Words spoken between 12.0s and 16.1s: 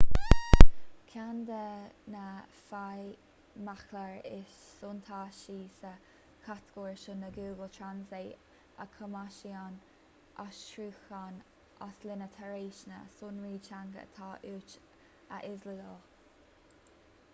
líne tar éis na sonraí teanga atá uait a íoslódáil